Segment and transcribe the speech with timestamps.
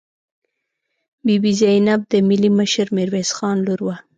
[1.25, 3.95] بي بي زینب د ملي مشر میرویس خان لور وه.